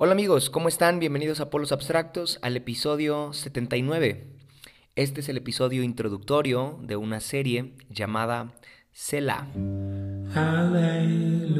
[0.00, 1.00] Hola amigos, ¿cómo están?
[1.00, 4.28] Bienvenidos a Polos Abstractos al episodio 79.
[4.94, 8.52] Este es el episodio introductorio de una serie llamada
[8.92, 9.48] Selah.
[10.36, 11.58] Aleluya,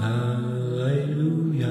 [0.00, 1.70] aleluya.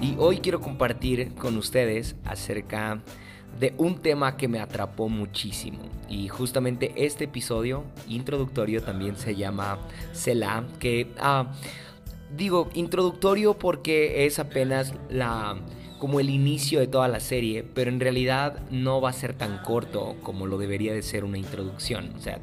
[0.00, 3.29] Y hoy quiero compartir con ustedes acerca de
[3.76, 5.78] un tema que me atrapó muchísimo.
[6.08, 9.78] Y justamente este episodio introductorio también se llama
[10.12, 11.52] Selah, que ah,
[12.36, 15.56] digo introductorio porque es apenas la
[15.98, 19.58] como el inicio de toda la serie, pero en realidad no va a ser tan
[19.58, 22.14] corto como lo debería de ser una introducción.
[22.16, 22.40] O sea,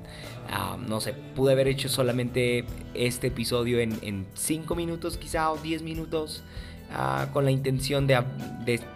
[0.52, 5.82] ah, no sé, pude haber hecho solamente este episodio en 5 minutos quizá o 10
[5.82, 6.44] minutos.
[6.90, 8.24] Ah, con la intención de,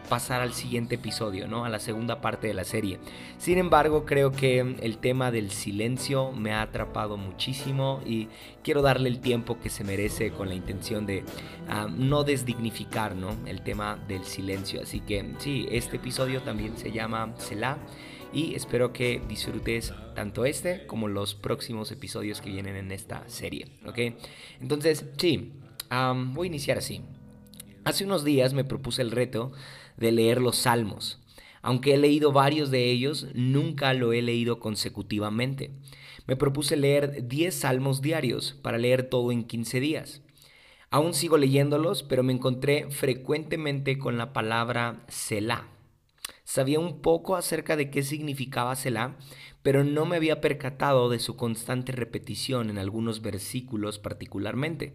[0.07, 1.65] pasar al siguiente episodio, ¿no?
[1.65, 2.99] a la segunda parte de la serie.
[3.37, 8.29] Sin embargo, creo que el tema del silencio me ha atrapado muchísimo y
[8.63, 11.23] quiero darle el tiempo que se merece con la intención de
[11.67, 13.35] ah, no desdignificar ¿no?
[13.45, 14.81] el tema del silencio.
[14.81, 17.77] Así que sí, este episodio también se llama Selah
[18.33, 23.67] y espero que disfrutes tanto este como los próximos episodios que vienen en esta serie.
[23.85, 23.99] ¿ok?
[24.61, 25.51] Entonces, sí,
[25.89, 27.01] voy a iniciar así.
[27.83, 29.51] Hace unos días me propuse el reto
[29.97, 31.19] de leer los salmos.
[31.63, 35.71] Aunque he leído varios de ellos, nunca lo he leído consecutivamente.
[36.27, 40.21] Me propuse leer 10 salmos diarios para leer todo en 15 días.
[40.91, 45.67] Aún sigo leyéndolos, pero me encontré frecuentemente con la palabra Selah.
[46.43, 49.15] Sabía un poco acerca de qué significaba Selah,
[49.63, 54.93] pero no me había percatado de su constante repetición en algunos versículos particularmente.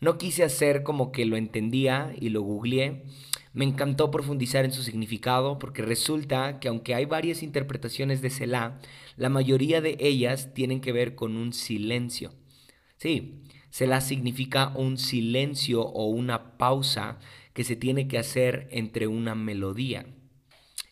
[0.00, 3.04] No quise hacer como que lo entendía y lo googleé.
[3.52, 8.78] Me encantó profundizar en su significado porque resulta que aunque hay varias interpretaciones de Selah,
[9.16, 12.32] la mayoría de ellas tienen que ver con un silencio.
[12.98, 17.18] Sí, Selah significa un silencio o una pausa
[17.52, 20.06] que se tiene que hacer entre una melodía.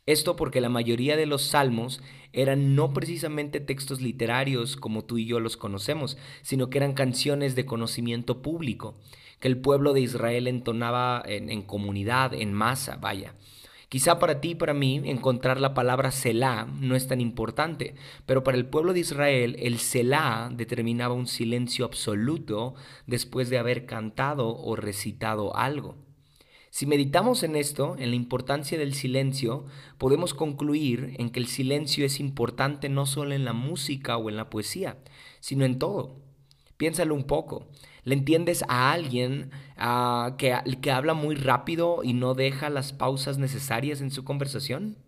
[0.06, 2.00] Esto porque la mayoría de los salmos
[2.32, 7.56] eran no precisamente textos literarios como tú y yo los conocemos, sino que eran canciones
[7.56, 9.00] de conocimiento público,
[9.40, 13.34] que el pueblo de Israel entonaba en, comunidad, en masa, vaya.
[13.88, 17.96] Quizá para ti y para mí encontrar la palabra Selah no es tan importante,
[18.26, 22.74] pero para el pueblo de Israel el Selah determinaba un silencio absoluto
[23.08, 26.05] después de haber cantado o recitado algo.
[26.76, 29.64] Si meditamos en esto, en la importancia del silencio,
[29.96, 34.36] podemos concluir en que el silencio es importante no solo en la música o en
[34.36, 34.98] la poesía,
[35.40, 36.20] sino en todo.
[36.76, 37.66] Piénsalo un poco.
[38.04, 39.52] ¿Le entiendes a alguien
[40.36, 44.98] que, que habla muy rápido y no deja las pausas necesarias en su conversación?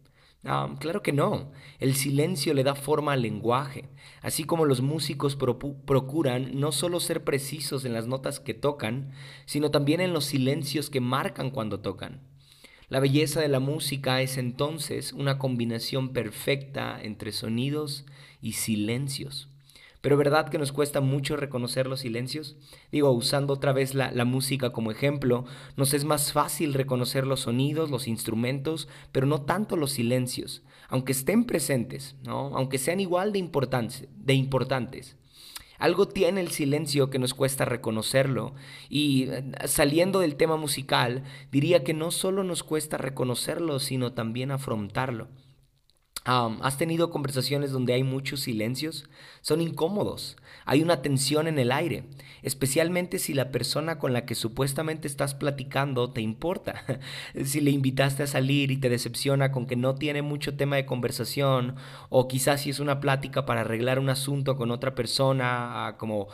[0.43, 1.53] Claro que no.
[1.79, 3.89] El silencio le da forma al lenguaje,
[4.23, 9.13] así como los músicos procuran no solo ser precisos en las notas que tocan,
[9.47, 12.23] sino también en los silencios que marcan cuando tocan.
[12.89, 18.07] La belleza de la música es entonces una combinación perfecta entre sonidos
[18.41, 19.51] y silencios.
[20.01, 22.57] Pero ¿verdad que nos cuesta mucho reconocer los silencios?
[22.93, 25.45] Digo, usando otra vez la, música como ejemplo,
[25.77, 31.13] nos es más fácil reconocer los sonidos, los instrumentos, pero no tanto los silencios, aunque
[31.13, 32.57] estén presentes, ¿no?
[32.57, 35.17] aunque sean igual de, de importantes.
[35.79, 38.55] Algo tiene el silencio que nos cuesta reconocerlo.
[38.89, 41.23] Y eh, saliendo del tema musical,
[41.53, 45.29] diría que no solo nos cuesta reconocerlo, sino también afrontarlo.
[46.29, 49.09] ¿Has tenido conversaciones donde hay muchos silencios?
[49.41, 50.37] Son incómodos.
[50.67, 52.05] Hay una tensión en el aire,
[52.43, 56.85] especialmente si la persona con la que supuestamente estás platicando te importa.
[57.45, 60.85] si le invitaste a salir y te decepciona con que no tiene mucho tema de
[60.85, 61.77] conversación,
[62.11, 66.29] o quizás si es una plática para arreglar un asunto con otra persona, como,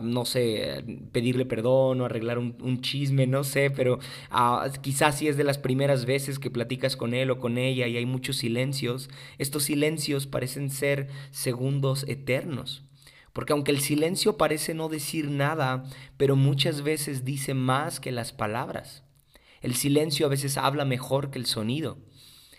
[0.00, 0.82] no sé,
[1.12, 3.98] pedirle perdón o arreglar un, chisme, no sé, pero
[4.30, 7.86] ah, quizás si es de las primeras veces que platicas con él o con ella
[7.86, 12.84] y hay muchos silencios, estos silencios parecen ser segundos eternos.
[13.32, 15.84] Porque aunque el silencio parece no decir nada,
[16.16, 19.02] pero muchas veces dice más que las palabras.
[19.60, 21.98] El silencio a veces habla mejor que el sonido.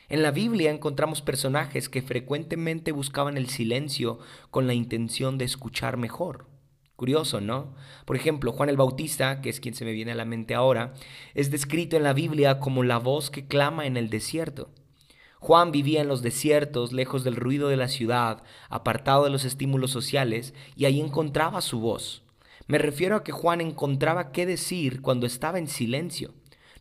[0.09, 4.19] En la Biblia encontramos personajes que frecuentemente buscaban el silencio
[4.51, 6.47] con la intención de escuchar mejor.
[6.95, 7.75] Curioso, ¿no?
[8.05, 10.93] Por ejemplo, Juan el Bautista, que es quien se me viene a la mente ahora,
[11.35, 14.69] es descrito en la Biblia como la voz que clama en el desierto.
[15.39, 19.91] Juan vivía en los desiertos, lejos del ruido de la ciudad, apartado de los estímulos
[19.91, 22.23] sociales, y ahí encontraba su voz.
[22.67, 26.33] Me refiero a que Juan encontraba qué decir cuando estaba en silencio.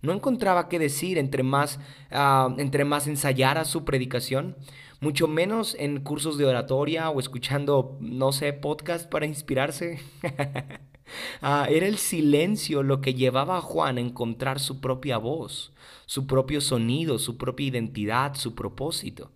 [0.03, 1.79] No encontraba qué decir entre más,
[2.11, 4.57] ah, entre más ensayara su predicación.
[4.99, 10.01] mucho menos en cursos de oratoria o escuchando, no sé, podcast para inspirarse.
[11.41, 15.73] Ah, era el silencio lo que llevaba a Juan a encontrar su propia voz,
[16.07, 19.31] su propio sonido, su propia identidad, su propósito.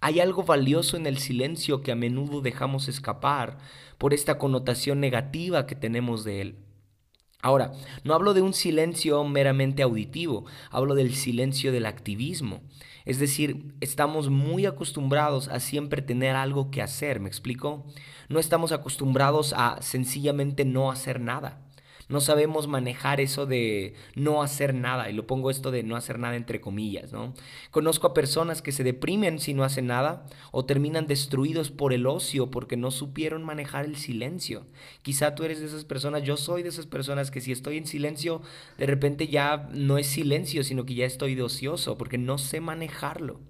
[0.00, 3.58] Hay algo valioso en el silencio que a menudo dejamos escapar
[3.98, 6.56] por esta connotación negativa que tenemos de él.
[7.40, 7.72] Ahora,
[8.04, 12.62] no hablo de un silencio meramente auditivo, hablo del silencio del activismo.
[13.04, 17.86] Es decir, estamos muy acostumbrados a siempre tener algo que hacer, ¿me explico?
[18.28, 21.63] No estamos acostumbrados a sencillamente no hacer nada.
[22.08, 26.18] No sabemos manejar eso de no hacer nada, y lo pongo esto de no hacer
[26.18, 27.32] nada entre comillas, ¿no?
[27.70, 32.06] Conozco a personas que se deprimen si no hacen nada o terminan destruidos por el
[32.06, 34.66] ocio porque no supieron manejar el silencio.
[35.02, 37.86] Quizá tú eres de esas personas, yo soy de esas personas que si estoy en
[37.86, 38.42] silencio,
[38.76, 42.60] de repente ya no es silencio, sino que ya estoy de ocioso porque no sé
[42.60, 43.40] manejarlo.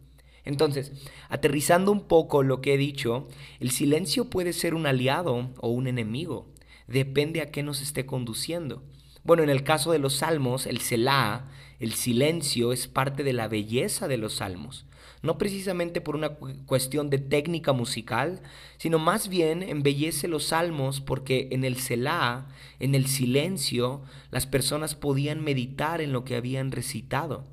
[0.45, 0.93] Entonces,
[1.29, 3.27] aterrizando un poco lo que he dicho,
[3.61, 6.54] el silencio puede ser un aliado o un enemigo
[6.87, 8.83] depende a qué nos esté conduciendo.
[9.23, 11.49] Bueno, en el caso de los salmos, el Selah,
[11.81, 14.85] el silencio, es parte de la belleza de los salmos.
[15.23, 16.35] No precisamente por una
[16.67, 18.43] cuestión de técnica musical,
[18.77, 22.49] sino más bien embellece los salmos porque en el Selah,
[22.79, 27.47] en el silencio, las personas podían meditar en lo que habían recitado.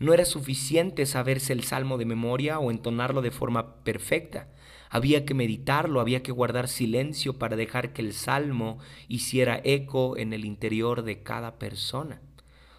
[0.00, 4.48] No era suficiente saberse el salmo de memoria o entonarlo de forma perfecta.
[4.94, 10.32] Había que meditarlo, había que guardar silencio para dejar que el salmo hiciera eco en
[10.32, 12.22] el interior de cada persona.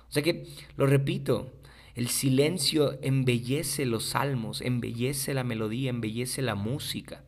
[0.08, 0.48] O sea que,
[0.78, 1.52] lo repito,
[1.94, 7.26] el silencio embellece los salmos, embellece la melodía, embellece la música.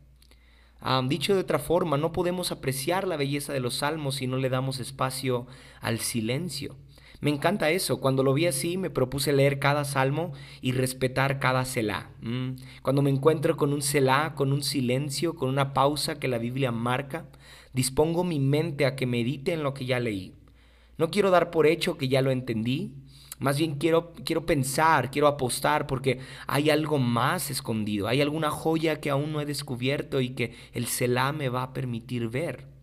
[0.79, 4.37] Ah, dicho de otra forma, no podemos apreciar la belleza de los salmos si no
[4.37, 5.47] le damos espacio
[5.81, 6.77] al silencio.
[7.19, 7.99] Me encanta eso.
[7.99, 12.09] Cuando lo vi así, me propuse leer cada salmo y respetar cada Selah.
[12.21, 12.51] Mm.
[12.81, 16.71] Cuando me encuentro con un Selah, con un silencio, con una pausa que la Biblia
[16.71, 17.25] marca,
[17.73, 20.33] dispongo mi mente a que medite en lo que ya leí.
[20.97, 22.93] No quiero dar por hecho que ya lo entendí,
[23.39, 28.99] más bien quiero, quiero pensar, quiero apostar porque hay algo más escondido, hay alguna joya
[28.99, 32.76] que aún no he descubierto y que el Selah me va a permitir ver.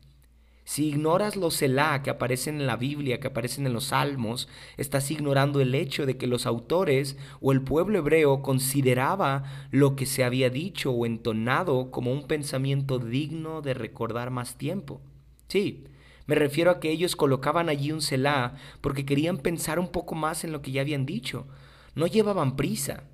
[0.64, 5.10] Si ignoras los Selah que aparecen en la Biblia, que aparecen en los Salmos, estás
[5.10, 10.24] ignorando el hecho de que los autores o el pueblo hebreo consideraba lo que se
[10.24, 15.02] había dicho o entonado como un pensamiento digno de recordar más tiempo.
[15.48, 15.84] Sí,
[16.26, 20.44] me refiero a que ellos colocaban allí un Selah porque querían pensar un poco más
[20.44, 21.46] en lo que ya habían dicho.
[21.94, 23.04] No llevaban prisa.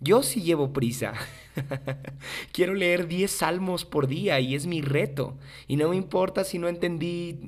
[0.00, 1.14] Yo sí llevo prisa.
[2.52, 5.36] Quiero leer 10 salmos por día y es mi reto.
[5.66, 7.40] Y no me importa si no entendí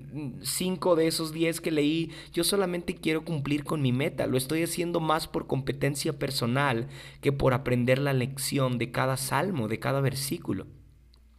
[0.43, 2.11] 5 de esos 10 que leí.
[2.33, 4.27] Yo solamente quiero cumplir con mi meta.
[4.27, 6.89] Lo estoy haciendo más por competencia personal
[7.21, 10.67] que por aprender la lección de cada salmo, de cada versículo.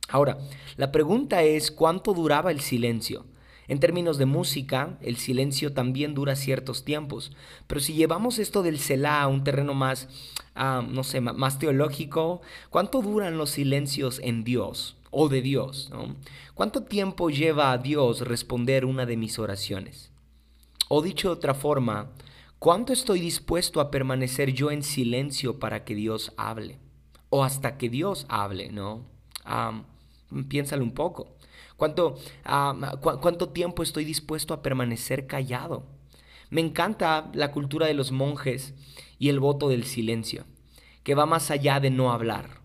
[0.08, 0.38] Ahora,
[0.78, 3.26] la pregunta es, ¿cuánto duraba el silencio?
[3.72, 7.32] En términos de música, el silencio también dura ciertos tiempos,
[7.68, 10.10] pero si llevamos esto del Selah a un terreno más,
[10.56, 15.90] ah, no sé, más teológico, ¿cuánto duran los silencios en Dios o de Dios?
[16.54, 20.12] ¿Cuánto tiempo lleva a Dios responder una de mis oraciones?
[20.90, 22.10] O dicho de otra forma,
[22.60, 26.78] ¿cuánto estoy dispuesto a permanecer yo en silencio para que Dios hable?
[27.30, 29.06] O hasta que Dios hable, ¿no?
[29.46, 29.82] Ah,
[30.50, 31.38] piénsalo un poco.
[31.82, 32.20] ¿Cuánto,
[33.02, 35.88] ¿Cuánto tiempo estoy dispuesto a permanecer callado?
[36.52, 38.76] Me encanta la cultura de los monjes
[39.18, 40.46] y el voto del silencio,
[41.02, 42.62] que va más allá de no hablar.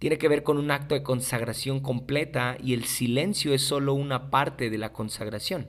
[0.00, 4.30] Tiene que ver con un acto de consagración completa y el silencio es solo una
[4.30, 5.68] parte de la consagración.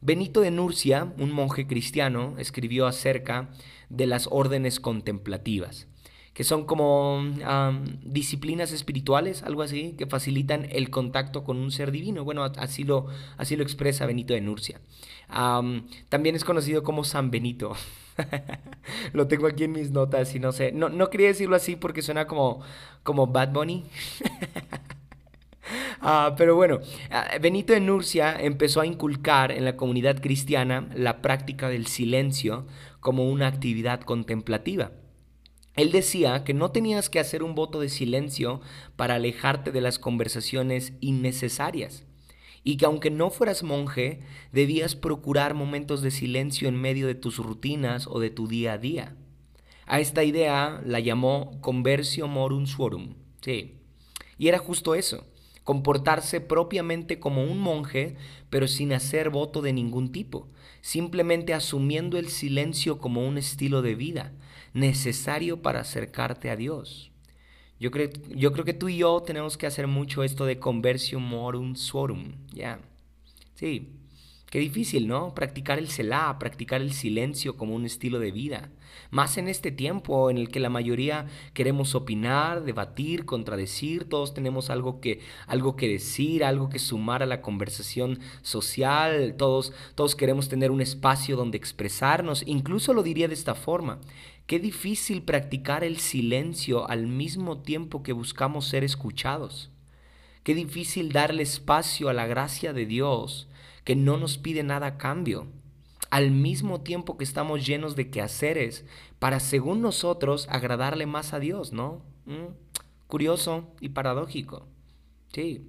[0.00, 3.50] Benito de Nurcia, un monje cristiano, escribió acerca
[3.90, 5.89] de las órdenes contemplativas
[6.34, 7.22] que son como
[8.02, 12.24] disciplinas espirituales, algo así, que facilitan el contacto con un ser divino.
[12.24, 13.06] Bueno, así lo,
[13.36, 14.80] así lo expresa Benito de Nurcia.
[16.08, 17.72] también es conocido como San Benito.
[19.12, 20.72] lo tengo aquí en mis notas y no sé.
[20.72, 22.60] No, no quería decirlo así porque suena como,
[23.02, 23.84] como Bad Bunny.
[26.00, 26.80] Ah, pero bueno,
[27.40, 32.66] Benito de Nurcia empezó a inculcar en la comunidad cristiana la práctica del silencio
[33.00, 34.92] como una actividad contemplativa.
[35.80, 38.60] Él decía que no tenías que hacer un voto de silencio
[38.96, 42.04] para alejarte de las conversaciones innecesarias
[42.62, 44.20] y que aunque no fueras monje,
[44.52, 48.78] debías procurar momentos de silencio en medio de tus rutinas o de tu día a
[48.78, 49.16] día.
[49.86, 53.14] A esta idea la llamó conversio morum suorum.
[53.40, 53.78] Sí.
[54.36, 55.26] Y era justo eso,
[55.64, 58.16] comportarse propiamente como un monje,
[58.50, 60.46] pero sin hacer voto de ningún tipo,
[60.82, 64.34] simplemente asumiendo el silencio como un estilo de vida,
[64.72, 67.10] necesario para acercarte a Dios.
[67.78, 71.18] Yo creo, yo creo que tú y yo tenemos que hacer mucho esto de conversio
[71.18, 72.34] morum suorum.
[72.52, 72.78] Ya.
[73.54, 73.96] Sí.
[74.50, 75.32] Qué difícil, ¿no?
[75.32, 78.70] Practicar el Selah, practicar el silencio como un estilo de vida.
[79.10, 84.68] Más en este tiempo en el que la mayoría queremos opinar, debatir, contradecir, todos tenemos
[84.68, 90.48] algo que, algo que decir, algo que sumar a la conversación social, todos, todos queremos
[90.48, 92.42] tener un espacio donde expresarnos.
[92.44, 94.00] Incluso lo diría de esta forma.
[94.50, 99.70] Qué difícil practicar el silencio al mismo tiempo que buscamos ser escuchados.
[100.42, 103.46] Qué difícil darle espacio a la gracia de Dios
[103.84, 105.46] que no nos pide nada a cambio,
[106.10, 108.84] al mismo tiempo que estamos llenos de quehaceres
[109.20, 112.02] para, según nosotros, agradarle más a Dios, ¿no?
[112.26, 112.52] ¿Mm?
[113.06, 114.66] Curioso y paradójico.
[115.32, 115.64] Sí.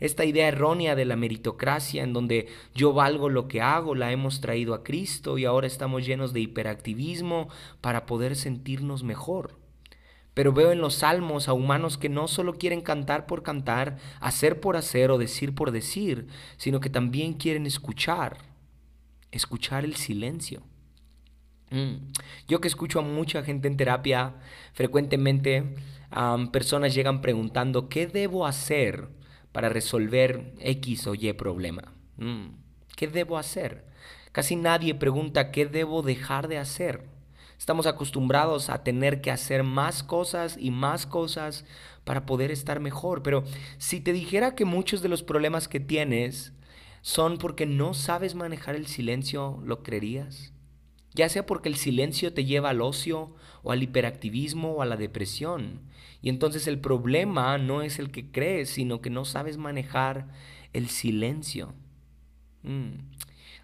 [0.00, 4.40] Esta idea errónea de la meritocracia en donde yo valgo lo que hago la hemos
[4.40, 7.48] traído a Cristo y ahora estamos llenos de hiperactivismo
[7.80, 9.58] para poder sentirnos mejor.
[10.34, 14.60] Pero veo en los salmos a humanos que no solo quieren cantar por cantar, hacer
[14.60, 18.38] por hacer o decir por decir, sino que también quieren escuchar,
[19.30, 20.62] escuchar el silencio.
[21.70, 22.12] Mm.
[22.48, 24.34] Yo que escucho a mucha gente en terapia,
[24.72, 25.76] frecuentemente
[26.52, 29.08] personas llegan preguntando, ¿qué debo hacer
[29.54, 31.92] para resolver X o Y problema?
[32.16, 32.48] Mm.
[32.96, 33.84] ¿Qué debo hacer?
[34.32, 37.04] Casi nadie pregunta, ¿qué debo dejar de hacer?
[37.56, 41.64] Estamos acostumbrados a tener que hacer más cosas y más cosas
[42.02, 43.22] para poder estar mejor.
[43.22, 43.44] Pero
[43.78, 46.52] si te dijera que muchos de los problemas que tienes
[47.00, 50.53] son porque no sabes manejar el silencio, ¿lo creerías?
[51.14, 54.96] Ya sea porque el silencio te lleva al ocio o al hiperactivismo o a la
[54.96, 55.80] depresión.
[56.20, 60.28] Y entonces el problema no es el que crees, sino que no sabes manejar
[60.72, 61.74] el silencio.
[62.62, 62.94] Mm.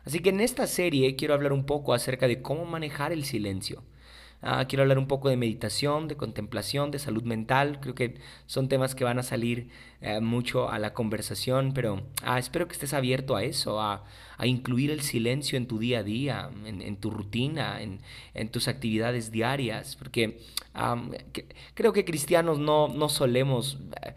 [0.04, 3.82] Así que en esta serie quiero hablar un poco acerca de cómo manejar el silencio.
[4.42, 7.78] Ah, quiero hablar un poco de meditación, de contemplación, de salud mental.
[7.80, 9.68] Creo que son temas que van a salir
[10.02, 14.04] eh, mucho a la conversación, pero ah, espero que estés abierto a eso, a,
[14.42, 19.96] incluir el silencio en tu día a día, en, tu rutina, en, tus actividades diarias,
[19.96, 20.40] porque
[21.74, 24.14] creo que cristianos no, no solemos eh,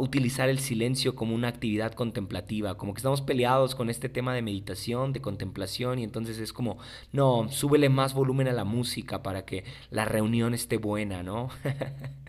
[0.00, 4.42] utilizar el silencio como una actividad contemplativa, como que estamos peleados con este tema de
[4.42, 6.78] meditación, de contemplación, y entonces es como,
[7.12, 11.48] no, súbele más volumen a la música para que la reunión esté buena, ¿no?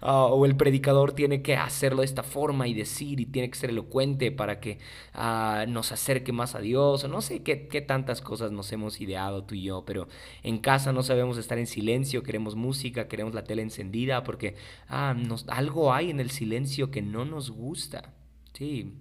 [0.00, 3.58] Ah, o el predicador tiene que hacerlo de esta forma y decir y tiene que
[3.58, 4.78] ser elocuente para que
[5.14, 9.44] ah, nos acerque más a Dios, o no sé qué, tantas cosas nos hemos ideado
[9.44, 10.08] tú y yo, pero
[10.42, 14.56] en casa no sabemos estar en silencio, queremos música, queremos la tele encendida, porque
[14.88, 18.14] ah, nos, algo hay en el silencio que no nos gusta.
[18.54, 18.94] Sí,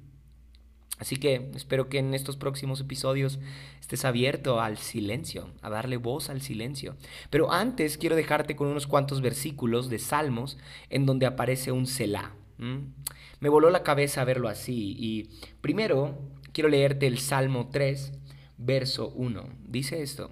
[0.97, 3.39] Así que espero que en estos próximos episodios
[3.81, 6.95] estés abierto al silencio, a darle voz al silencio.
[7.29, 10.57] Pero antes quiero dejarte con unos cuantos versículos de Salmos
[10.89, 12.33] en donde aparece un Selah.
[12.57, 14.95] Me voló la cabeza verlo así.
[14.97, 15.29] Y
[15.61, 16.17] primero
[16.53, 18.13] quiero leerte el Salmo 3,
[18.57, 19.49] verso 1.
[19.67, 20.31] Dice esto.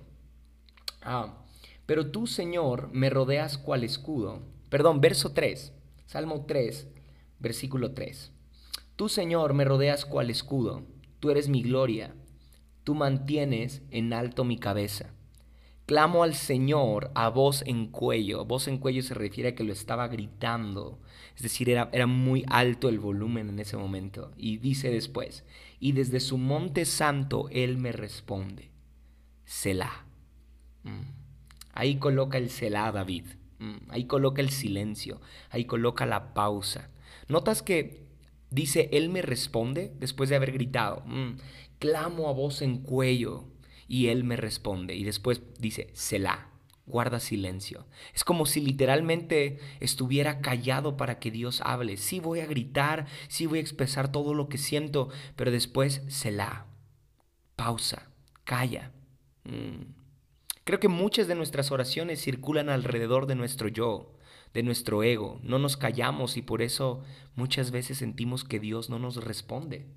[1.02, 1.44] Ah,
[1.86, 4.42] pero tú, Señor, me rodeas cual escudo.
[4.70, 5.74] Perdón, verso 3.
[6.06, 6.88] Salmo 3,
[7.40, 8.32] versículo 3.
[8.96, 10.84] Tú, Señor, me rodeas cual escudo,
[11.20, 12.14] tú eres mi gloria,
[12.84, 15.14] tú mantienes en alto mi cabeza.
[15.86, 18.46] Clamo al Señor a voz en cuello.
[18.46, 21.00] Voz en cuello se refiere a que lo estaba gritando.
[21.36, 24.32] Es decir, era, era muy alto el volumen en ese momento.
[24.38, 25.44] Y dice después,
[25.82, 28.72] y desde su monte santo Él me responde.
[29.44, 30.06] Selah.
[30.84, 31.02] Mm.
[31.74, 33.26] Ahí coloca el Selah David.
[33.60, 33.90] Mm.
[33.90, 35.20] Ahí coloca el silencio.
[35.50, 36.92] Ahí coloca la pausa.
[37.28, 38.03] Notas que
[38.54, 41.38] Dice, Él me responde después de haber gritado, mm,
[41.80, 43.46] clamo a voz en cuello,
[43.88, 44.96] y Él me responde.
[44.96, 46.52] Y después dice, Selah,
[46.86, 47.88] guarda silencio.
[48.14, 51.98] Es como si literalmente estuviera callado para que Dios hable.
[51.98, 56.68] Sí voy a gritar, sí voy a expresar todo lo que siento, pero después Selah,
[57.56, 58.12] pausa,
[58.44, 58.92] calla.
[59.46, 60.03] Mm.
[60.64, 64.14] Creo que muchas de nuestras oraciones circulan alrededor de nuestro yo
[64.54, 67.04] de nuestro ego, no nos callamos y por eso
[67.36, 69.88] muchas veces sentimos que Dios no nos responde.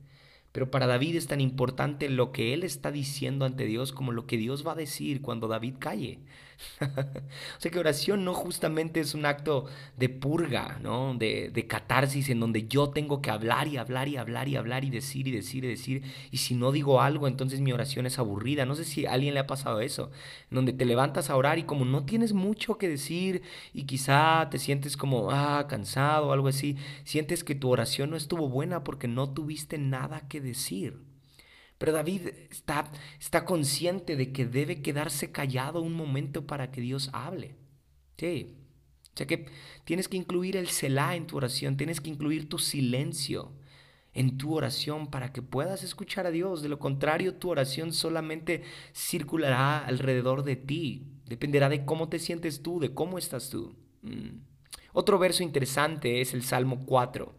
[0.57, 4.27] Pero para David es tan importante lo que él está diciendo ante Dios como lo
[4.27, 6.21] que Dios va a decir cuando David calle.
[6.81, 11.15] o sea que oración no justamente es un acto de purga, ¿no?
[11.15, 14.85] De, de, catarsis en donde yo tengo que hablar y hablar y hablar y hablar
[14.85, 16.03] y decir y decir y decir.
[16.31, 18.65] Y si no digo algo, entonces mi oración es aburrida.
[18.65, 20.11] No sé si a alguien le ha pasado eso,
[20.51, 24.49] en donde te levantas a orar y como no tienes mucho que decir y quizá
[24.51, 28.85] te sientes como, ah, cansado o algo así, sientes que tu oración no estuvo buena
[28.85, 30.99] porque no tuviste nada que decir.
[31.79, 37.11] Pero David está, está consciente de que debe quedarse callado un momento para que Dios
[37.13, 37.57] hable.
[38.17, 38.57] Sí,
[39.13, 39.47] O sea que
[39.85, 43.53] tienes que incluir el Selah en tu oración, tienes que incluir tu silencio
[44.15, 46.63] en tu oración para que puedas escuchar a Dios.
[46.63, 48.63] De lo contrario, tu oración solamente
[48.95, 51.07] circulará alrededor de ti.
[51.27, 53.77] Dependerá de cómo te sientes tú, de cómo estás tú.
[54.01, 54.39] Mm.
[54.95, 57.35] Otro verso interesante es el Salmo 4.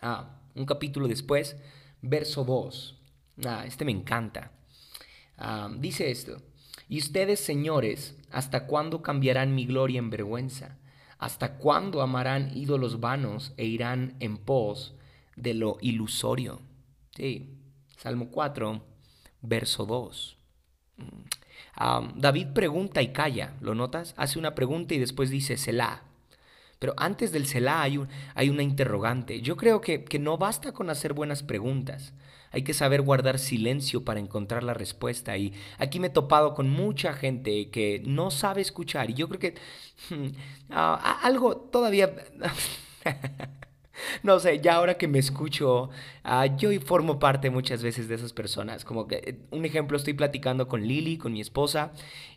[0.00, 1.56] Ah, un capítulo después,
[2.02, 2.98] verso 2.
[3.46, 4.52] Ah, este me encanta.
[5.38, 6.42] Ah, dice esto.
[6.88, 10.76] Y ustedes, señores, ¿hasta cuándo cambiarán mi gloria en vergüenza?
[11.18, 14.94] ¿Hasta cuándo amarán ídolos vanos e irán en pos
[15.36, 16.60] de lo ilusorio?
[17.16, 17.56] Sí,
[17.96, 18.84] Salmo 4,
[19.40, 20.36] verso 2.
[20.98, 22.20] Mm.
[22.20, 24.14] David pregunta y calla, ¿lo notas?
[24.16, 26.02] Hace una pregunta y después dice Selah.
[26.82, 29.40] Pero antes del Selah hay, un, hay una interrogante.
[29.40, 32.12] Yo creo que, que no basta con hacer buenas preguntas.
[32.50, 35.36] Hay que saber guardar silencio para encontrar la respuesta.
[35.36, 39.10] Y aquí me he topado con mucha gente que no sabe escuchar.
[39.10, 39.54] Y yo creo que
[40.10, 40.30] hmm,
[40.70, 42.12] ah, algo todavía...
[44.22, 45.90] no sé, ya ahora que me escucho,
[46.24, 48.84] uh, yo formo parte muchas veces de esas personas.
[48.84, 51.92] Como que, eh, un ejemplo, estoy platicando con Lily, con mi esposa,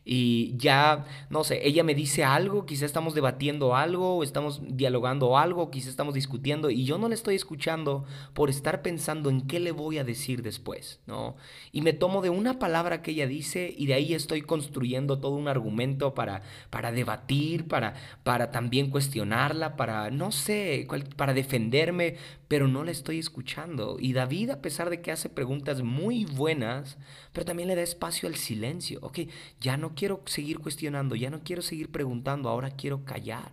[0.07, 5.71] y ya, no sé, ella me dice algo, quizá estamos debatiendo algo, estamos dialogando algo,
[5.71, 9.71] quizá estamos discutiendo, y yo no le estoy escuchando por estar pensando en qué le
[9.71, 11.35] voy a decir después, ¿no?
[11.71, 15.31] Y me tomo de una palabra que ella dice, y de ahí estoy construyendo todo
[15.31, 22.67] un argumento para, para debatir, para, para también cuestionarla, para, no sé, para defenderme, pero
[22.67, 23.97] no la estoy escuchando.
[23.99, 26.97] Y David, a pesar de que hace preguntas muy buenas,
[27.31, 28.99] pero también le da espacio al silencio.
[29.01, 29.19] Ok,
[29.61, 33.51] ya no quiero seguir cuestionando, ya no quiero seguir preguntando, ahora quiero callar.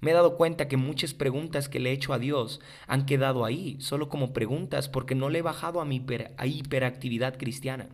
[0.00, 3.44] Me he dado cuenta que muchas preguntas que le he hecho a Dios han quedado
[3.44, 6.04] ahí, solo como preguntas, porque no le he bajado a mi
[6.44, 7.88] hiperactividad cristiana,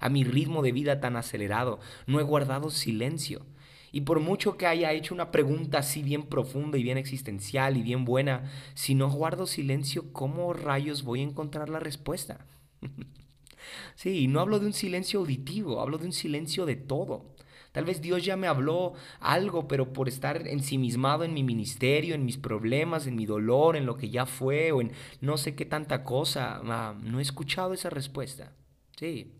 [0.00, 1.80] a mi ritmo de vida tan acelerado.
[2.06, 3.46] No he guardado silencio.
[3.94, 7.82] Y por mucho que haya hecho una pregunta así bien profunda y bien existencial y
[7.82, 12.44] bien buena, si no guardo silencio, ¿cómo rayos voy a encontrar la respuesta?
[13.94, 17.36] sí, no hablo de un silencio auditivo, hablo de un silencio de todo.
[17.70, 22.24] Tal vez Dios ya me habló algo, pero por estar ensimismado en mi ministerio, en
[22.24, 24.90] mis problemas, en mi dolor, en lo que ya fue o en
[25.20, 28.54] no sé qué tanta cosa, ah, no he escuchado esa respuesta.
[28.96, 29.32] Sí.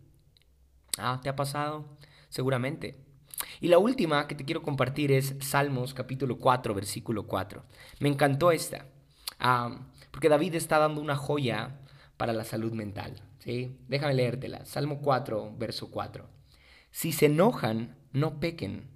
[0.96, 1.98] Ah, ¿te ha pasado?
[2.28, 3.04] Seguramente.
[3.60, 7.64] Y la última que te quiero compartir es Salmos capítulo 4, versículo 4.
[8.00, 8.86] Me encantó esta,
[10.10, 11.80] porque David está dando una joya
[12.16, 13.22] para la salud mental.
[13.38, 13.76] ¿sí?
[13.88, 14.64] Déjame leértela.
[14.64, 16.28] Salmo 4, verso 4.
[16.90, 18.88] Si se enojan, no pequen.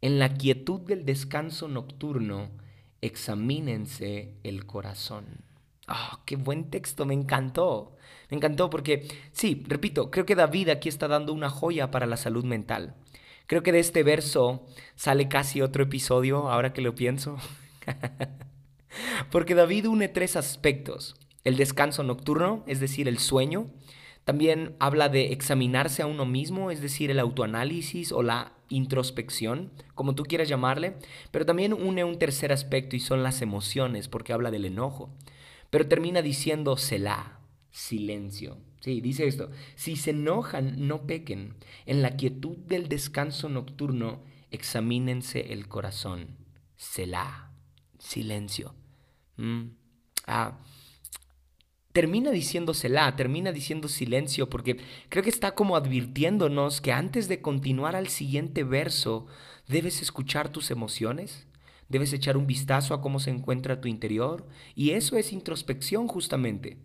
[0.00, 2.50] En la quietud del descanso nocturno,
[3.00, 5.44] examínense el corazón.
[5.86, 7.04] ¡Ah, qué buen texto!
[7.04, 7.96] Me encantó.
[8.30, 12.16] Me encantó porque, sí, repito, creo que David aquí está dando una joya para la
[12.16, 12.94] salud mental.
[13.50, 17.36] Creo que de este verso sale casi otro episodio, ahora que lo pienso.
[19.32, 21.16] Porque David une tres aspectos.
[21.42, 23.66] El descanso nocturno, es decir, el sueño.
[24.22, 30.14] También habla de examinarse a uno mismo, es decir, el autoanálisis o la introspección, como
[30.14, 30.94] tú quieras llamarle.
[31.32, 35.10] Pero también une un tercer aspecto y son las emociones, porque habla del enojo.
[35.70, 37.40] Pero termina diciendo Selah,
[37.72, 38.58] silencio.
[38.80, 41.54] Sí, dice esto, si se enojan, no pequen.
[41.84, 46.38] En la quietud del descanso nocturno, examínense el corazón.
[46.76, 47.52] Selah,
[47.98, 48.74] silencio.
[49.36, 49.72] Mm.
[50.26, 50.58] Ah,
[51.92, 54.78] termina diciendo Selah, termina diciendo silencio, porque
[55.10, 59.26] creo que está como advirtiéndonos que antes de continuar al siguiente verso,
[59.68, 61.46] debes escuchar tus emociones,
[61.90, 66.78] debes echar un vistazo a cómo se encuentra tu interior, y eso es introspección justamente.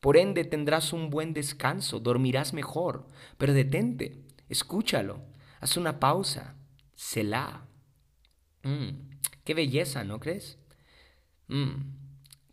[0.00, 5.22] Por ende tendrás un buen descanso, dormirás mejor, pero detente, escúchalo,
[5.60, 6.56] haz una pausa,
[6.94, 7.66] Selah.
[8.62, 8.90] Mm,
[9.44, 10.58] qué belleza, ¿no crees?
[11.48, 11.99] Mm.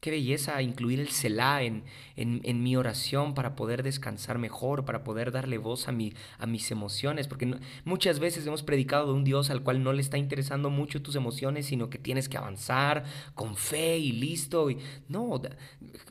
[0.07, 1.83] Qué belleza incluir el Selah en,
[2.15, 6.71] en, mi oración para poder descansar mejor, para poder darle voz a, mi, a mis
[6.71, 10.69] emociones, porque muchas veces hemos predicado de un Dios al cual no le está interesando
[10.69, 13.03] mucho tus emociones, sino que tienes que avanzar
[13.35, 14.69] con fe y listo.
[14.69, 14.77] Y,
[15.09, 15.41] no,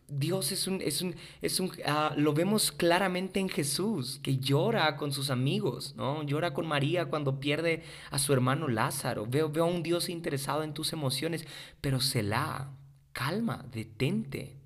[0.09, 4.95] Dios es un, es un, es un ah, lo vemos claramente en Jesús, que llora
[4.99, 6.23] con sus amigos, ¿no?
[6.23, 9.25] Llora con María cuando pierde a su hermano Lázaro.
[9.27, 11.47] Veo, veo a un Dios interesado en tus emociones,
[11.81, 12.76] pero Selah
[13.17, 14.59] calma, detente,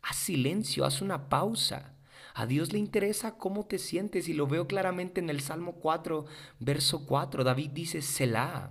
[0.00, 1.96] haz silencio, haz una pausa.
[2.34, 6.24] A Dios le interesa cómo te sientes y lo veo claramente en el Salmo 4,
[6.60, 7.42] verso 4.
[7.42, 8.70] David dice, Selah,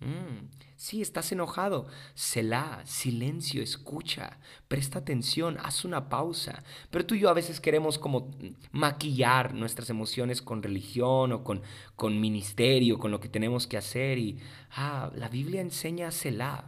[0.00, 1.86] Mm, sí, estás enojado.
[2.14, 6.64] Selah, silencio, escucha, presta atención, haz una pausa.
[6.90, 8.30] Pero tú y yo a veces queremos como
[8.72, 11.62] maquillar nuestras emociones con religión o con,
[11.96, 14.18] con ministerio, con lo que tenemos que hacer.
[14.18, 14.38] Y
[14.72, 16.64] ah, la Biblia enseña Selah,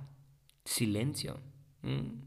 [0.65, 1.41] silencio.
[1.83, 2.23] Mm.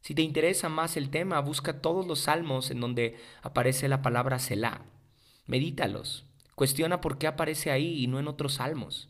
[0.00, 4.38] Si te interesa más el tema, busca todos los salmos en donde aparece la palabra
[4.38, 4.82] Selah.
[5.46, 6.24] Medítalos.
[6.54, 9.08] Cuestiona por qué aparece ahí y no en otros salmos.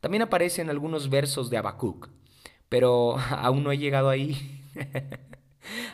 [0.00, 2.10] También aparece en algunos versos de Habacuc,
[2.68, 4.60] pero aún no he llegado ahí.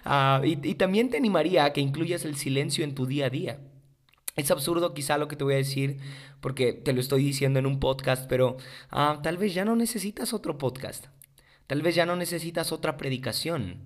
[0.04, 3.60] Ah, y, también te animaría a que incluyas el silencio en tu día a día.
[4.34, 5.98] Es absurdo quizá lo que te voy a decir,
[6.40, 8.56] porque te lo estoy diciendo en un podcast, pero
[8.90, 11.06] ah, tal vez ya no necesitas otro podcast.
[11.70, 13.76] Tal vez ya no necesitas otra predicación.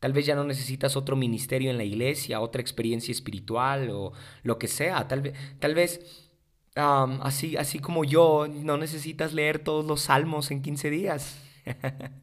[0.00, 4.58] Tal vez ya no necesitas otro ministerio en la iglesia, otra experiencia espiritual o lo
[4.58, 5.08] que sea.
[5.08, 6.28] Tal vez, tal vez
[6.74, 11.38] así, así como yo, no necesitas leer todos los salmos en 15 días.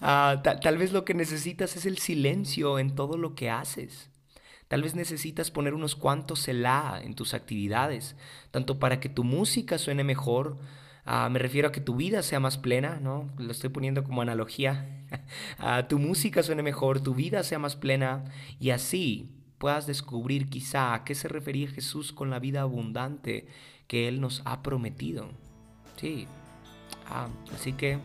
[0.00, 4.10] Ah, tal vez lo que necesitas es el silencio en todo lo que haces.
[4.66, 8.16] Tal vez necesitas poner unos cuantos Selah en tus actividades,
[8.50, 10.58] tanto para que tu música suene mejor,
[11.10, 13.28] ah, me refiero a que tu vida sea más plena, ¿no?
[13.36, 14.96] Lo estoy poniendo como analogía.
[15.58, 18.22] Ah, tu música suene mejor, tu vida sea más plena
[18.60, 23.48] y así puedas descubrir quizá a qué se refería Jesús con la vida abundante
[23.88, 25.28] que Él nos ha prometido.
[25.96, 26.28] Sí.
[27.08, 27.98] Ah, así que,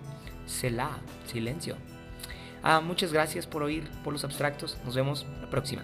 [0.48, 1.78] Selah, silencio.
[2.84, 4.80] Muchas gracias por oír por los abstractos.
[4.84, 5.84] Nos vemos la próxima.